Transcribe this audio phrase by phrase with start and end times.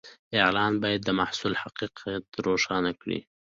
[0.41, 3.19] اعلان باید د محصول حقیقت روښانه کړي.